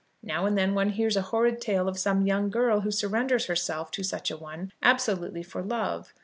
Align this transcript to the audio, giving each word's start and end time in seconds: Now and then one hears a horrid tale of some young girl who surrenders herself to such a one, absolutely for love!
Now 0.23 0.47
and 0.47 0.57
then 0.57 0.73
one 0.73 0.89
hears 0.89 1.15
a 1.15 1.21
horrid 1.21 1.61
tale 1.61 1.87
of 1.87 1.99
some 1.99 2.25
young 2.25 2.49
girl 2.49 2.79
who 2.79 2.89
surrenders 2.89 3.45
herself 3.45 3.91
to 3.91 4.03
such 4.03 4.31
a 4.31 4.35
one, 4.35 4.71
absolutely 4.81 5.43
for 5.43 5.61
love! 5.61 6.11